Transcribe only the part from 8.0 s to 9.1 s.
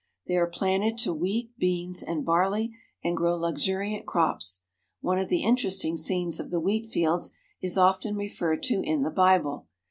referred to in